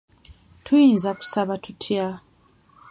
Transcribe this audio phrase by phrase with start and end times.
[0.65, 2.05] Tuyinza kusaba tutya?